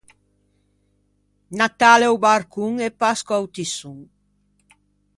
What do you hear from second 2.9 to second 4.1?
Pasqua a-o tisson.